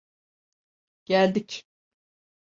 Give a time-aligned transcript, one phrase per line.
[1.05, 1.65] Geldik.